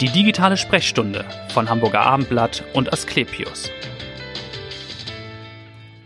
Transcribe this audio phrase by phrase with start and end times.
[0.00, 3.70] Die digitale Sprechstunde von Hamburger Abendblatt und Asklepios.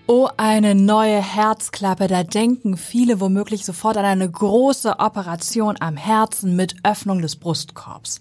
[0.06, 2.06] Oh, eine neue Herzklappe.
[2.06, 8.20] Da denken viele womöglich sofort an eine große Operation am Herzen mit Öffnung des Brustkorbs.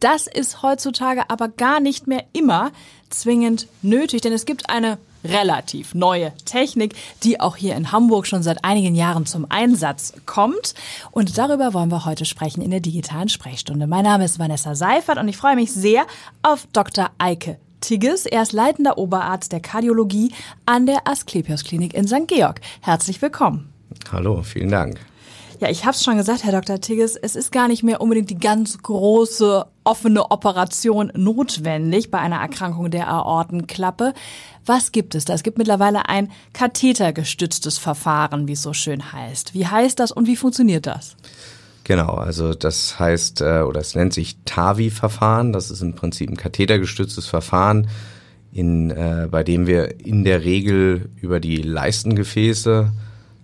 [0.00, 2.72] Das ist heutzutage aber gar nicht mehr immer
[3.10, 8.42] zwingend nötig, denn es gibt eine relativ neue Technik, die auch hier in Hamburg schon
[8.42, 10.74] seit einigen Jahren zum Einsatz kommt.
[11.10, 13.86] Und darüber wollen wir heute sprechen in der digitalen Sprechstunde.
[13.86, 16.06] Mein Name ist Vanessa Seifert und ich freue mich sehr
[16.42, 17.10] auf Dr.
[17.18, 18.26] Eike Tigges.
[18.26, 20.32] Er ist leitender Oberarzt der Kardiologie
[20.66, 22.28] an der Asklepios Klinik in St.
[22.28, 22.60] Georg.
[22.80, 23.72] Herzlich willkommen.
[24.12, 25.00] Hallo, vielen Dank.
[25.60, 26.80] Ja, ich habe es schon gesagt, Herr Dr.
[26.80, 32.36] Tigges, es ist gar nicht mehr unbedingt die ganz große offene Operation notwendig bei einer
[32.36, 34.12] Erkrankung der Aortenklappe.
[34.66, 35.34] Was gibt es da?
[35.34, 39.54] Es gibt mittlerweile ein kathetergestütztes Verfahren, wie es so schön heißt.
[39.54, 41.16] Wie heißt das und wie funktioniert das?
[41.84, 45.52] Genau, also das heißt, äh, oder es nennt sich TAVI-Verfahren.
[45.52, 47.88] Das ist im Prinzip ein kathetergestütztes Verfahren,
[48.52, 52.92] in, äh, bei dem wir in der Regel über die Leistengefäße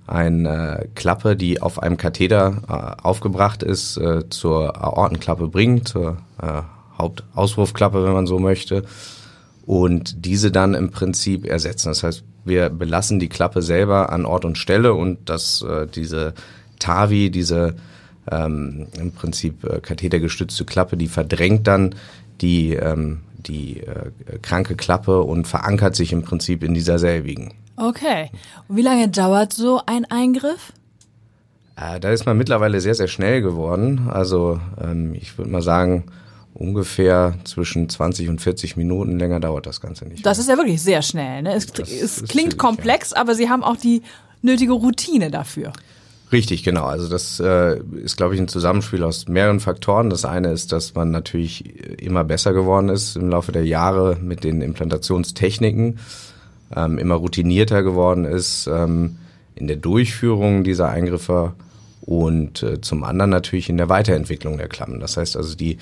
[0.06, 6.62] eine Klappe, die auf einem Katheter äh, aufgebracht ist, äh, zur Aortenklappe bringen, zur äh,
[6.98, 8.84] Hauptauswurfklappe, wenn man so möchte,
[9.66, 11.88] und diese dann im Prinzip ersetzen.
[11.88, 16.34] Das heißt, wir belassen die Klappe selber an Ort und Stelle und dass äh, diese
[16.78, 17.74] TAVI, diese
[18.30, 21.94] ähm, im Prinzip äh, kathetergestützte Klappe, die verdrängt dann
[22.40, 24.10] die, ähm, die äh,
[24.42, 27.52] kranke Klappe und verankert sich im Prinzip in dieser selbigen.
[27.76, 28.30] Okay.
[28.68, 30.72] Und wie lange dauert so ein Eingriff?
[31.76, 34.08] Äh, da ist man mittlerweile sehr, sehr schnell geworden.
[34.10, 36.04] Also ähm, ich würde mal sagen,
[36.54, 40.24] ungefähr zwischen 20 und 40 Minuten länger dauert das Ganze nicht.
[40.24, 41.42] Das ist ja wirklich sehr schnell.
[41.42, 41.54] Ne?
[41.54, 43.18] Es, es klingt komplex, ja.
[43.18, 44.02] aber Sie haben auch die
[44.42, 45.72] nötige Routine dafür.
[46.32, 46.86] Richtig, genau.
[46.86, 50.10] Also das äh, ist, glaube ich, ein Zusammenspiel aus mehreren Faktoren.
[50.10, 54.42] Das eine ist, dass man natürlich immer besser geworden ist im Laufe der Jahre mit
[54.42, 55.98] den Implantationstechniken,
[56.74, 59.16] ähm, immer routinierter geworden ist ähm,
[59.54, 61.52] in der Durchführung dieser Eingriffe
[62.02, 65.00] und äh, zum anderen natürlich in der Weiterentwicklung der Klappen.
[65.00, 65.78] Das heißt also die,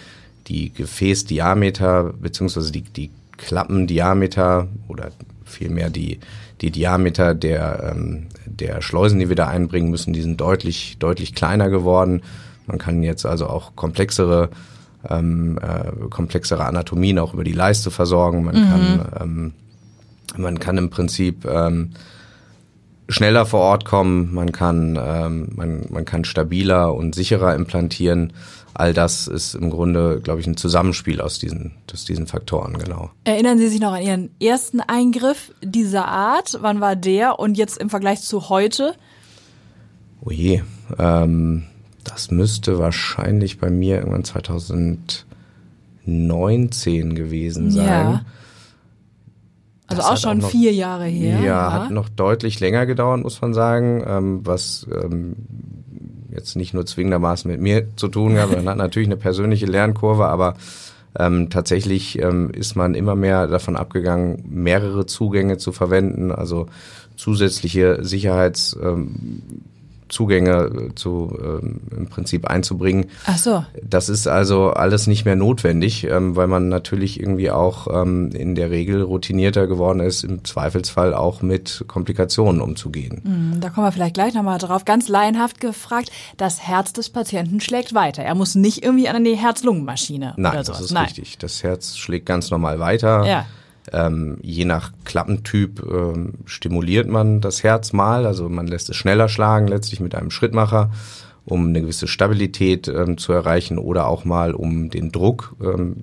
[0.46, 5.10] die Gefäßdiameter beziehungsweise die, die Klappendiameter oder
[5.44, 6.20] vielmehr die,
[6.60, 11.34] die Diameter der, ähm, der Schleusen, die wir da einbringen müssen, die sind deutlich, deutlich
[11.34, 12.22] kleiner geworden.
[12.66, 14.50] Man kann jetzt also auch komplexere,
[15.08, 18.44] ähm, äh, komplexere Anatomien auch über die Leiste versorgen.
[18.44, 18.68] Man mhm.
[18.68, 19.52] kann, ähm,
[20.36, 21.90] man kann im Prinzip ähm,
[23.08, 28.32] schneller vor Ort kommen, man kann, ähm, man, man kann stabiler und sicherer implantieren
[28.74, 33.10] all das ist im Grunde, glaube ich, ein Zusammenspiel aus diesen, aus diesen Faktoren, genau.
[33.22, 36.58] Erinnern Sie sich noch an Ihren ersten Eingriff dieser Art?
[36.60, 38.96] Wann war der und jetzt im Vergleich zu heute?
[40.24, 40.62] Oh je,
[40.98, 41.62] ähm,
[42.02, 47.86] das müsste wahrscheinlich bei mir irgendwann 2019 gewesen sein.
[47.86, 48.22] Ja.
[49.86, 51.38] Also das auch schon auch noch, vier Jahre her.
[51.40, 55.36] Ja, ja, hat noch deutlich länger gedauert, muss man sagen, ähm, was ähm,
[56.32, 60.26] jetzt nicht nur zwingendermaßen mit mir zu tun gehabt, man hat natürlich eine persönliche Lernkurve,
[60.26, 60.54] aber
[61.18, 66.66] ähm, tatsächlich ähm, ist man immer mehr davon abgegangen, mehrere Zugänge zu verwenden, also
[67.16, 69.14] zusätzliche Sicherheits ähm,
[70.14, 73.06] Zugänge äh, zu ähm, im Prinzip einzubringen.
[73.26, 73.64] Ach so.
[73.82, 78.54] Das ist also alles nicht mehr notwendig, ähm, weil man natürlich irgendwie auch ähm, in
[78.54, 83.20] der Regel routinierter geworden ist, im Zweifelsfall auch mit Komplikationen umzugehen.
[83.24, 84.84] Mhm, da kommen wir vielleicht gleich nochmal drauf.
[84.84, 88.22] Ganz laienhaft gefragt, das Herz des Patienten schlägt weiter.
[88.22, 90.78] Er muss nicht irgendwie an die Herz-Lungen-Maschine Nein, oder sowas.
[90.78, 91.04] das ist Nein.
[91.06, 91.38] richtig.
[91.38, 93.26] Das Herz schlägt ganz normal weiter.
[93.26, 93.46] Ja.
[93.92, 99.28] Ähm, je nach Klappentyp ähm, stimuliert man das Herz mal, also man lässt es schneller
[99.28, 100.90] schlagen, letztlich mit einem Schrittmacher,
[101.44, 105.96] um eine gewisse Stabilität ähm, zu erreichen oder auch mal um den Druck ähm,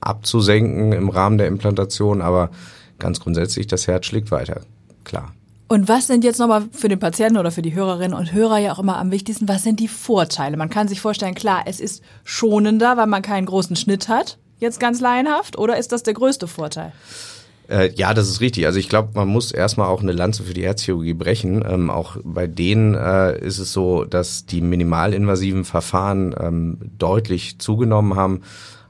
[0.00, 2.20] abzusenken im Rahmen der Implantation.
[2.20, 2.50] Aber
[2.98, 4.62] ganz grundsätzlich, das Herz schlägt weiter,
[5.04, 5.32] klar.
[5.68, 8.72] Und was sind jetzt nochmal für den Patienten oder für die Hörerinnen und Hörer ja
[8.72, 10.56] auch immer am wichtigsten, was sind die Vorteile?
[10.56, 14.80] Man kann sich vorstellen, klar, es ist schonender, weil man keinen großen Schnitt hat jetzt
[14.80, 16.92] ganz laienhaft oder ist das der größte Vorteil?
[17.68, 18.66] Äh, ja, das ist richtig.
[18.66, 21.64] Also ich glaube, man muss erstmal auch eine Lanze für die Herzchirurgie brechen.
[21.68, 28.16] Ähm, auch bei denen äh, ist es so, dass die minimalinvasiven Verfahren ähm, deutlich zugenommen
[28.16, 28.42] haben.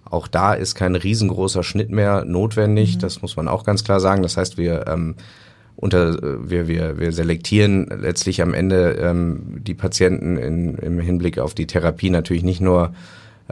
[0.04, 2.96] Auch da ist kein riesengroßer Schnitt mehr notwendig.
[2.96, 3.00] Mhm.
[3.00, 4.22] Das muss man auch ganz klar sagen.
[4.22, 5.16] Das heißt, wir ähm,
[5.74, 6.18] unter
[6.48, 11.68] wir, wir, wir selektieren letztlich am Ende ähm, die Patienten in, im Hinblick auf die
[11.68, 12.92] Therapie natürlich nicht nur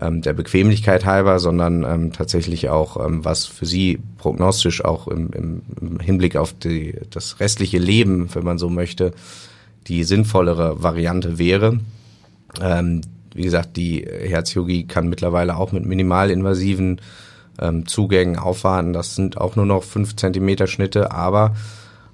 [0.00, 5.30] ähm, der Bequemlichkeit halber, sondern ähm, tatsächlich auch, ähm, was für sie prognostisch auch im,
[5.30, 9.12] im, Hinblick auf die, das restliche Leben, wenn man so möchte,
[9.86, 11.78] die sinnvollere Variante wäre.
[12.60, 13.00] Ähm,
[13.34, 17.00] wie gesagt, die Herzchirurgie kann mittlerweile auch mit minimalinvasiven
[17.60, 18.92] ähm, Zugängen aufwarten.
[18.92, 21.54] Das sind auch nur noch fünf Zentimeter Schnitte, aber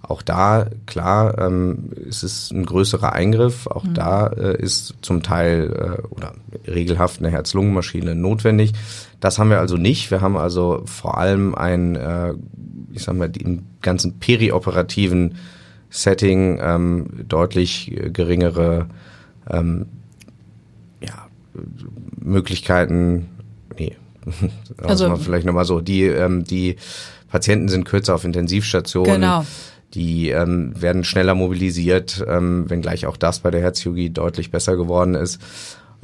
[0.02, 3.66] auch da, klar, ähm, ist es ein größerer Eingriff.
[3.66, 3.94] Auch mhm.
[3.94, 6.34] da äh, ist zum Teil äh, oder
[6.66, 8.72] regelhaft eine Herz-Lungen-Maschine notwendig.
[9.20, 10.10] Das haben wir also nicht.
[10.10, 12.34] Wir haben also vor allem ein, äh,
[12.92, 15.36] ich sag mal, im ganzen perioperativen
[15.88, 18.86] Setting ähm, deutlich geringere
[19.48, 19.86] ähm,
[21.00, 21.28] ja,
[22.18, 23.28] Möglichkeiten,
[23.78, 23.96] nee,
[24.78, 26.76] also vielleicht nochmal so, die, ähm, die
[27.28, 29.14] Patienten sind kürzer auf Intensivstationen.
[29.14, 29.44] Genau.
[29.94, 35.14] Die ähm, werden schneller mobilisiert, ähm, wenngleich auch das bei der Herzchirurgie deutlich besser geworden
[35.14, 35.40] ist.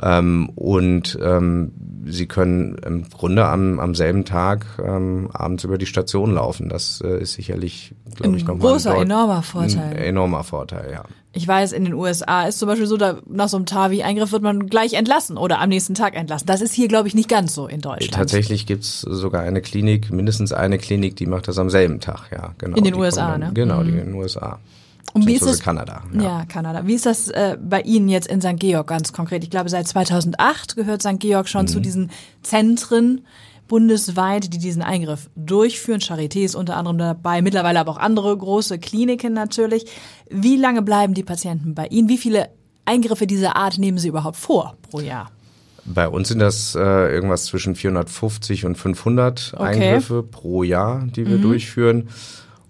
[0.01, 1.73] Ähm, und ähm,
[2.07, 6.69] sie können im Grunde am, am selben Tag ähm, abends über die Station laufen.
[6.69, 9.91] Das äh, ist sicherlich, glaube ich, nochmal ein großer, enormer Vorteil.
[9.91, 11.05] Ein enormer Vorteil, ja.
[11.33, 14.43] Ich weiß, in den USA ist zum Beispiel so, da nach so einem TAVI-Eingriff wird
[14.43, 16.47] man gleich entlassen oder am nächsten Tag entlassen.
[16.47, 18.15] Das ist hier, glaube ich, nicht ganz so in Deutschland.
[18.15, 22.55] Tatsächlich gibt's sogar eine Klinik, mindestens eine Klinik, die macht das am selben Tag, ja.
[22.59, 22.77] Genau.
[22.77, 23.51] In den USA, dann, ne?
[23.53, 23.99] Genau, die mhm.
[23.99, 24.59] in den USA.
[25.13, 25.61] Und wie ist das?
[25.61, 26.03] Kanada.
[26.15, 26.23] Ja.
[26.23, 26.87] ja, Kanada.
[26.87, 28.59] Wie ist das äh, bei Ihnen jetzt in St.
[28.59, 29.43] Georg ganz konkret?
[29.43, 31.19] Ich glaube, seit 2008 gehört St.
[31.19, 31.69] Georg schon mhm.
[31.69, 32.11] zu diesen
[32.43, 33.23] Zentren
[33.69, 36.01] bundesweit, die diesen Eingriff durchführen.
[36.01, 39.85] Charité ist unter anderem dabei, mittlerweile aber auch andere große Kliniken natürlich.
[40.31, 42.09] Wie lange bleiben die Patienten bei Ihnen?
[42.09, 42.49] Wie viele
[42.85, 45.31] Eingriffe dieser Art nehmen Sie überhaupt vor pro Jahr?
[45.85, 49.63] Bei uns sind das äh, irgendwas zwischen 450 und 500 okay.
[49.63, 51.43] Eingriffe pro Jahr, die wir mhm.
[51.43, 52.09] durchführen.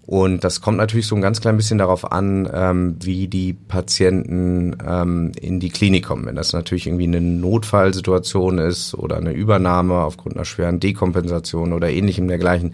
[0.09, 4.75] Und das kommt natürlich so ein ganz klein bisschen darauf an, ähm, wie die Patienten
[4.83, 6.25] ähm, in die Klinik kommen.
[6.25, 11.91] Wenn das natürlich irgendwie eine Notfallsituation ist oder eine Übernahme aufgrund einer schweren Dekompensation oder
[11.91, 12.73] ähnlichem dergleichen,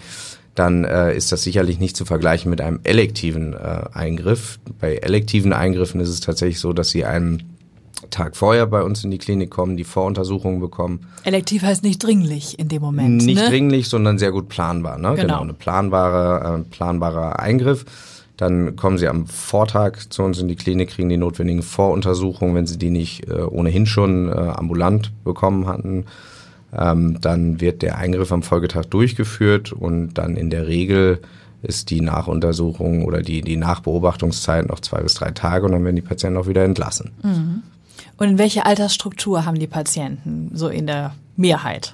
[0.55, 4.57] dann äh, ist das sicherlich nicht zu vergleichen mit einem elektiven äh, Eingriff.
[4.79, 7.39] Bei elektiven Eingriffen ist es tatsächlich so, dass sie einem
[8.09, 11.07] Tag vorher bei uns in die Klinik kommen, die Voruntersuchungen bekommen.
[11.23, 13.23] Elektiv heißt nicht dringlich in dem Moment.
[13.23, 13.49] Nicht ne?
[13.49, 14.97] dringlich, sondern sehr gut planbar.
[14.97, 15.09] Ne?
[15.09, 15.21] Genau.
[15.21, 17.85] genau, eine planbare, äh, planbarer Eingriff.
[18.37, 22.67] Dann kommen sie am Vortag zu uns in die Klinik, kriegen die notwendigen Voruntersuchungen, wenn
[22.67, 26.05] sie die nicht äh, ohnehin schon äh, ambulant bekommen hatten.
[26.77, 31.21] Ähm, dann wird der Eingriff am Folgetag durchgeführt und dann in der Regel
[31.61, 35.95] ist die Nachuntersuchung oder die, die Nachbeobachtungszeit noch zwei bis drei Tage und dann werden
[35.95, 37.11] die Patienten auch wieder entlassen.
[37.23, 37.63] Mhm.
[38.17, 41.93] Und in welche Altersstruktur haben die Patienten so in der Mehrheit?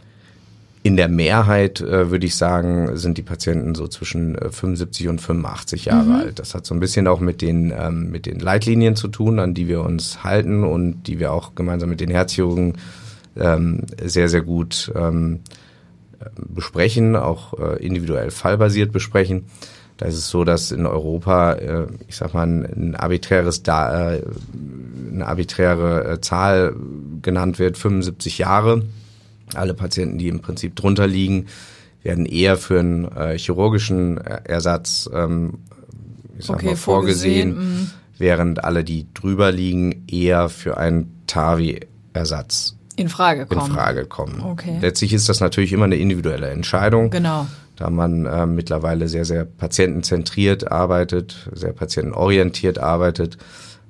[0.83, 5.21] In der Mehrheit äh, würde ich sagen, sind die Patienten so zwischen äh, 75 und
[5.21, 6.15] 85 Jahre mhm.
[6.15, 6.39] alt.
[6.39, 9.53] Das hat so ein bisschen auch mit den, ähm, mit den Leitlinien zu tun, an
[9.53, 12.73] die wir uns halten und die wir auch gemeinsam mit den Herzchirurgen
[13.35, 15.41] ähm, sehr, sehr gut ähm,
[16.35, 19.45] besprechen, auch äh, individuell fallbasiert besprechen.
[20.01, 24.23] Da ist es so, dass in Europa, äh, ich sag mal, ein, arbiträres da, äh,
[25.13, 26.75] eine arbiträre äh, Zahl
[27.21, 28.81] genannt wird, 75 Jahre.
[29.53, 31.45] Alle Patienten, die im Prinzip drunter liegen,
[32.01, 35.59] werden eher für einen äh, chirurgischen Ersatz ähm,
[36.39, 37.81] ich sag okay, mal, vorgesehen, vorgesehen.
[37.81, 37.91] Mhm.
[38.17, 43.67] während alle, die drüber liegen, eher für einen TAVI-Ersatz in Frage kommen.
[43.67, 44.41] In Frage kommen.
[44.41, 44.79] Okay.
[44.81, 47.11] Letztlich ist das natürlich immer eine individuelle Entscheidung.
[47.11, 47.45] Genau.
[47.75, 53.37] Da man äh, mittlerweile sehr, sehr patientenzentriert arbeitet, sehr patientenorientiert arbeitet,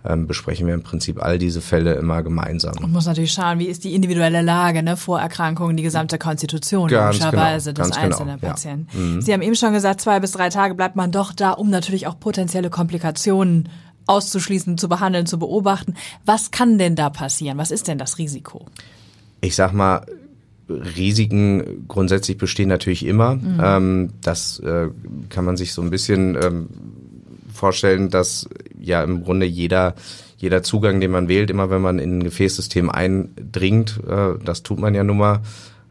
[0.06, 2.75] ähm, besprechen wir im Prinzip all diese Fälle immer gemeinsam.
[2.81, 7.19] Und muss natürlich schauen, wie ist die individuelle Lage, ne, Vorerkrankungen, die gesamte Konstitution ganz
[7.19, 8.88] logischerweise genau, des einzelnen genau, Patienten.
[8.94, 9.00] Ja.
[9.00, 9.22] Mhm.
[9.22, 12.08] Sie haben eben schon gesagt, zwei bis drei Tage bleibt man doch da, um natürlich
[12.08, 13.70] auch potenzielle Komplikationen
[14.08, 15.94] auszuschließen, zu behandeln, zu beobachten.
[16.25, 17.58] Was kann denn da passieren?
[17.58, 18.65] Was ist denn das Risiko?
[19.41, 20.05] Ich sag mal,
[20.96, 23.36] Risiken grundsätzlich bestehen natürlich immer.
[23.36, 23.60] Mhm.
[23.62, 24.90] Ähm, das äh,
[25.30, 26.70] kann man sich so ein bisschen ähm,
[27.54, 28.48] vorstellen, dass
[28.80, 29.96] ja im Grunde jeder
[30.42, 34.80] jeder Zugang, den man wählt, immer wenn man in ein Gefäßsystem eindringt, äh, das tut
[34.80, 35.42] man ja nun mal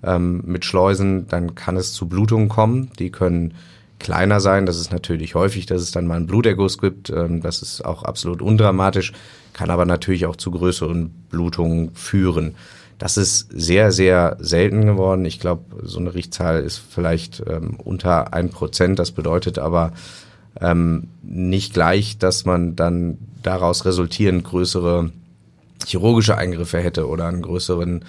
[0.03, 2.91] ähm, mit Schleusen, dann kann es zu Blutungen kommen.
[2.99, 3.55] Die können
[4.01, 4.67] kleiner sein.
[4.67, 7.11] Das ist natürlich häufig, dass es dann mal einen Bluterguss gibt.
[7.11, 9.13] Ähm, das ist auch absolut undramatisch,
[9.53, 12.57] kann aber natürlich auch zu größeren Blutungen führen.
[13.01, 15.25] Das ist sehr, sehr selten geworden.
[15.25, 18.99] Ich glaube, so eine Richtzahl ist vielleicht ähm, unter ein Prozent.
[18.99, 19.93] Das bedeutet aber
[20.61, 25.11] ähm, nicht gleich, dass man dann daraus resultierend größere
[25.87, 28.05] chirurgische Eingriffe hätte oder einen größeren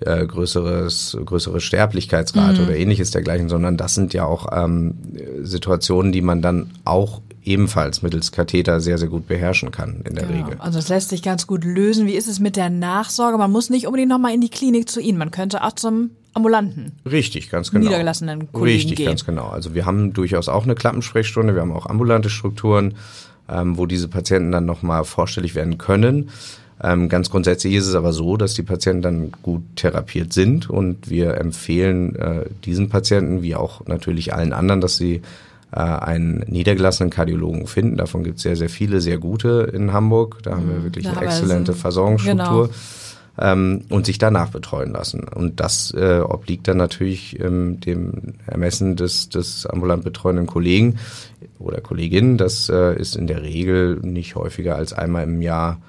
[0.00, 2.66] äh, größeres, größere Sterblichkeitsrate mhm.
[2.66, 4.94] oder ähnliches dergleichen, sondern das sind ja auch ähm,
[5.42, 10.26] Situationen, die man dann auch ebenfalls mittels Katheter sehr, sehr gut beherrschen kann in der
[10.26, 10.44] genau.
[10.44, 10.60] Regel.
[10.60, 12.06] Also das lässt sich ganz gut lösen.
[12.06, 13.38] Wie ist es mit der Nachsorge?
[13.38, 15.18] Man muss nicht unbedingt nochmal in die Klinik zu Ihnen.
[15.18, 16.92] Man könnte auch zum ambulanten.
[17.04, 17.84] Richtig, ganz genau.
[17.84, 19.06] Niedergelassenen Kollegen Richtig, gehen.
[19.06, 19.48] ganz genau.
[19.48, 21.54] Also wir haben durchaus auch eine Klappensprechstunde.
[21.54, 22.94] Wir haben auch ambulante Strukturen,
[23.48, 26.30] ähm, wo diese Patienten dann nochmal vorstellig werden können.
[26.82, 31.08] Ähm, ganz grundsätzlich ist es aber so, dass die Patienten dann gut therapiert sind und
[31.08, 35.22] wir empfehlen äh, diesen Patienten wie auch natürlich allen anderen, dass sie
[35.72, 37.96] äh, einen niedergelassenen Kardiologen finden.
[37.96, 40.38] Davon gibt es sehr, sehr viele, sehr gute in Hamburg.
[40.42, 40.84] Da haben wir mhm.
[40.84, 42.68] wirklich eine exzellente Versorgungsstruktur.
[42.68, 42.74] Genau.
[43.38, 45.24] Ähm, und sich danach betreuen lassen.
[45.24, 50.98] Und das äh, obliegt dann natürlich ähm, dem Ermessen des, des ambulant betreuenden Kollegen
[51.58, 52.36] oder Kollegin.
[52.36, 55.80] Das äh, ist in der Regel nicht häufiger als einmal im Jahr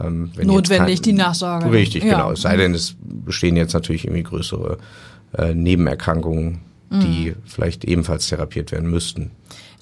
[0.00, 1.72] ähm, Notwendig, kein, die Nachsorge.
[1.72, 2.16] Richtig, ja.
[2.16, 2.32] genau.
[2.32, 4.78] Es sei denn, es bestehen jetzt natürlich irgendwie größere
[5.36, 6.60] äh, Nebenerkrankungen,
[7.00, 7.36] die mhm.
[7.46, 9.30] vielleicht ebenfalls therapiert werden müssten.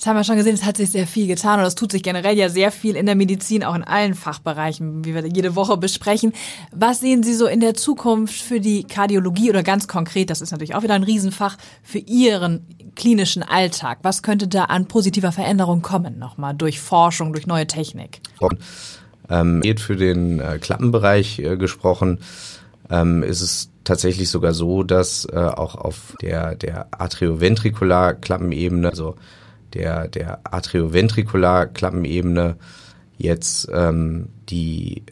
[0.01, 2.03] Jetzt haben wir schon gesehen, es hat sich sehr viel getan und es tut sich
[2.03, 5.77] generell ja sehr viel in der Medizin, auch in allen Fachbereichen, wie wir jede Woche
[5.77, 6.33] besprechen.
[6.73, 10.53] Was sehen Sie so in der Zukunft für die Kardiologie oder ganz konkret, das ist
[10.53, 12.65] natürlich auch wieder ein Riesenfach, für Ihren
[12.97, 13.99] klinischen Alltag?
[14.01, 18.23] Was könnte da an positiver Veränderung kommen nochmal durch Forschung, durch neue Technik?
[19.29, 22.21] Ähm, für den äh, Klappenbereich äh, gesprochen,
[22.89, 29.17] ähm, ist es tatsächlich sogar so, dass äh, auch auf der, der Atrioventrikular-Klappenebene, also
[29.75, 32.57] der, der Atrioventrikular-Klappenebene,
[33.17, 35.03] jetzt ähm, die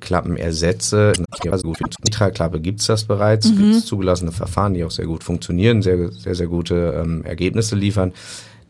[0.00, 1.12] Klappenersätze,
[1.50, 3.56] also gut, für die Mitralklappe gibt es das bereits, mhm.
[3.56, 7.74] gibt es zugelassene Verfahren, die auch sehr gut funktionieren, sehr, sehr, sehr gute ähm, Ergebnisse
[7.74, 8.12] liefern.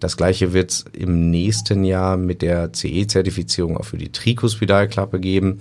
[0.01, 5.61] Das gleiche wird es im nächsten Jahr mit der CE-Zertifizierung auch für die Trikospidalklappe geben.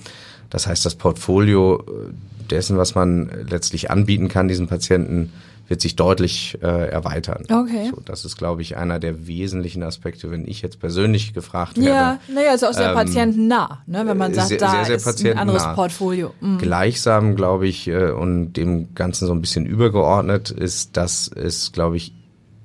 [0.49, 2.11] Das heißt, das Portfolio äh,
[2.51, 5.31] dessen, was man letztlich anbieten kann, diesen Patienten,
[5.67, 7.43] wird sich deutlich äh, erweitern.
[7.49, 7.89] Okay.
[7.89, 11.89] So, das ist, glaube ich, einer der wesentlichen Aspekte, wenn ich jetzt persönlich gefragt werde.
[11.89, 14.03] Ja, naja, ist auch sehr ähm, patientennah, ne?
[14.05, 16.33] wenn man sagt, sehr, da sehr, sehr ist ein anderes Portfolio.
[16.39, 16.59] Mhm.
[16.59, 21.97] Gleichsam, glaube ich, äh, und dem Ganzen so ein bisschen übergeordnet ist, dass es, glaube
[21.97, 22.13] ich,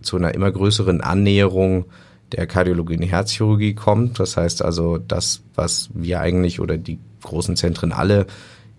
[0.02, 1.86] zu einer immer größeren Annäherung
[2.32, 4.20] der Kardiologie und Herzchirurgie kommt.
[4.20, 8.26] Das heißt also, das, was wir eigentlich oder die großen Zentren alle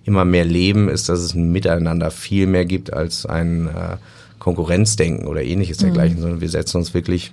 [0.03, 3.97] immer mehr leben, ist, dass es ein Miteinander viel mehr gibt als ein äh,
[4.39, 5.85] Konkurrenzdenken oder ähnliches mhm.
[5.85, 7.31] dergleichen, sondern wir setzen uns wirklich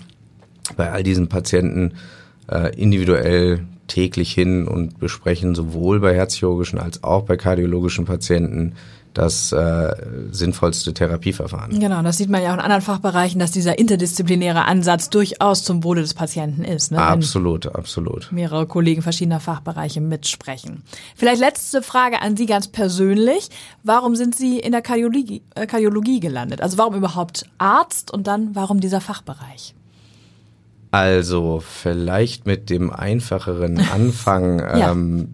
[0.76, 1.94] bei all diesen Patienten
[2.50, 8.74] äh, individuell täglich hin und besprechen sowohl bei herzchirurgischen als auch bei kardiologischen Patienten
[9.18, 9.96] das äh,
[10.30, 11.80] sinnvollste Therapieverfahren.
[11.80, 15.82] Genau, das sieht man ja auch in anderen Fachbereichen, dass dieser interdisziplinäre Ansatz durchaus zum
[15.82, 16.92] Wohle des Patienten ist.
[16.92, 17.02] Ne?
[17.02, 18.30] Absolut, absolut.
[18.30, 20.84] Mehrere Kollegen verschiedener Fachbereiche mitsprechen.
[21.16, 23.48] Vielleicht letzte Frage an Sie ganz persönlich.
[23.82, 26.60] Warum sind Sie in der Kardiologie, äh, Kardiologie gelandet?
[26.60, 29.74] Also warum überhaupt Arzt und dann warum dieser Fachbereich?
[30.92, 34.60] Also vielleicht mit dem einfacheren Anfang.
[34.60, 34.92] ja.
[34.92, 35.28] ähm,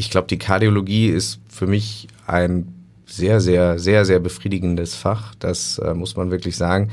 [0.00, 2.74] ich glaube, die Kardiologie ist für mich ein
[3.06, 5.34] sehr, sehr, sehr, sehr befriedigendes Fach.
[5.38, 6.90] Das äh, muss man wirklich sagen.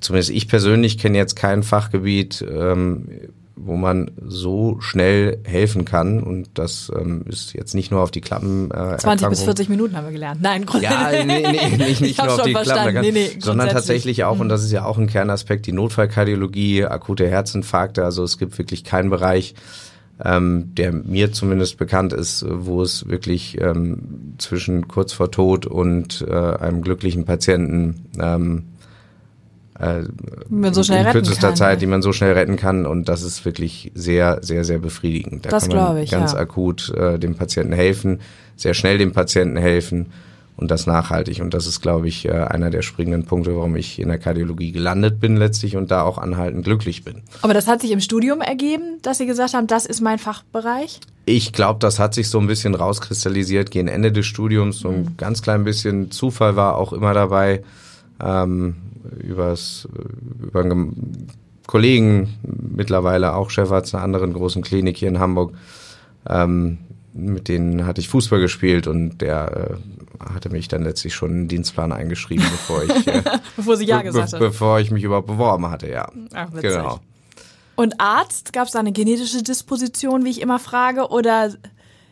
[0.00, 3.08] Zumindest ich persönlich kenne jetzt kein Fachgebiet, ähm,
[3.54, 6.22] wo man so schnell helfen kann.
[6.22, 8.70] Und das ähm, ist jetzt nicht nur auf die Klappen.
[8.70, 10.40] Äh, 20 bis 40 Minuten haben wir gelernt.
[10.42, 14.40] Nein, Ja, nee, nee, nicht, nicht nur auf die Klappen, nee, nee, sondern tatsächlich auch,
[14.40, 18.04] und das ist ja auch ein Kernaspekt, die Notfallkardiologie, akute Herzinfarkte.
[18.04, 19.54] Also es gibt wirklich keinen Bereich,
[20.24, 26.24] ähm, der mir zumindest bekannt ist, wo es wirklich ähm, zwischen kurz vor Tod und
[26.28, 28.64] äh, einem glücklichen Patienten ähm,
[29.78, 30.02] äh,
[30.72, 31.80] so in kürzester kann, Zeit, ja.
[31.80, 32.86] die man so schnell retten kann.
[32.86, 35.46] Und das ist wirklich sehr, sehr, sehr befriedigend.
[35.46, 36.38] Da das kann man ich, ganz ja.
[36.38, 38.20] akut äh, dem Patienten helfen,
[38.56, 40.06] sehr schnell dem Patienten helfen
[40.56, 41.40] und das nachhaltig.
[41.40, 44.72] Und das ist, glaube ich, äh, einer der springenden Punkte, warum ich in der Kardiologie
[44.72, 47.22] gelandet bin letztlich und da auch anhaltend glücklich bin.
[47.42, 51.00] Aber das hat sich im Studium ergeben, dass Sie gesagt haben, das ist mein Fachbereich?
[51.24, 54.78] Ich glaube, das hat sich so ein bisschen rauskristallisiert gegen Ende des Studiums.
[54.78, 55.16] So ein mhm.
[55.16, 57.62] ganz klein bisschen Zufall war auch immer dabei.
[58.20, 58.76] Ähm,
[59.20, 59.88] übers,
[60.40, 61.28] über einen
[61.66, 65.54] Kollegen, mittlerweile auch Chefarzt einer anderen großen Klinik hier in Hamburg,
[66.28, 66.78] ähm,
[67.14, 69.78] mit denen hatte ich Fußball gespielt und der
[70.20, 73.22] äh, hatte mich dann letztlich schon in den Dienstplan eingeschrieben, bevor ich äh,
[73.56, 76.08] bevor sie ja gesagt be bevor ich mich überhaupt beworben hatte, ja.
[76.32, 77.00] Ach, genau.
[77.74, 81.52] Und Arzt, gab es da eine genetische Disposition, wie ich immer frage, oder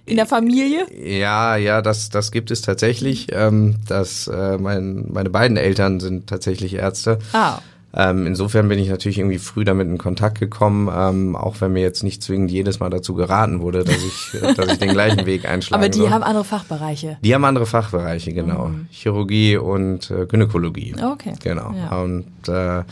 [0.06, 0.86] in der Familie?
[0.92, 3.28] Ja, ja, das, das gibt es tatsächlich.
[3.32, 7.18] Ähm, das, äh, mein, meine beiden Eltern sind tatsächlich Ärzte.
[7.32, 7.58] Ah.
[7.92, 11.82] Ähm, insofern bin ich natürlich irgendwie früh damit in Kontakt gekommen, ähm, auch wenn mir
[11.82, 15.44] jetzt nicht zwingend jedes Mal dazu geraten wurde, dass ich, dass ich den gleichen Weg
[15.44, 15.82] einschlage.
[15.82, 16.10] Aber die soll.
[16.10, 17.18] haben andere Fachbereiche.
[17.22, 18.68] Die haben andere Fachbereiche, genau.
[18.68, 18.86] Mhm.
[18.90, 20.94] Chirurgie und äh, Gynäkologie.
[21.02, 21.34] Okay.
[21.42, 21.74] Genau.
[21.74, 22.00] Ja.
[22.00, 22.84] Und äh,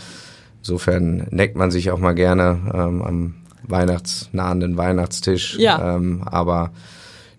[0.61, 5.59] insofern neckt man sich auch mal gerne ähm, am weihnachtsnahenden Weihnachtstisch.
[5.59, 5.97] Ja.
[5.97, 6.73] Ähm, aber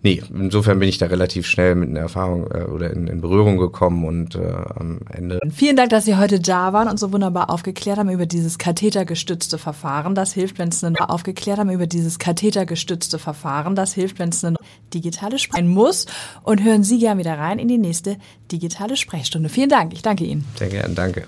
[0.02, 3.58] nee, insofern bin ich da relativ schnell mit einer Erfahrung äh, oder in, in, Berührung
[3.58, 4.40] gekommen und äh,
[4.76, 5.40] am Ende.
[5.52, 9.58] Vielen Dank, dass Sie heute da waren und so wunderbar aufgeklärt haben über dieses kathetergestützte
[9.58, 10.16] Verfahren.
[10.16, 13.76] Das hilft, wenn es eine aufgeklärt haben über dieses kathetergestützte Verfahren.
[13.76, 14.58] Das hilft, wenn es eine
[14.94, 16.06] digitale Sprechstunde muss.
[16.44, 18.18] Und hören Sie gern wieder rein in die nächste
[18.52, 19.50] digitale Sprechstunde.
[19.50, 19.94] Vielen Dank.
[19.94, 20.46] Ich danke Ihnen.
[20.56, 21.26] Sehr gern, danke.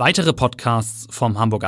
[0.00, 1.56] Weitere Podcasts vom Hamburger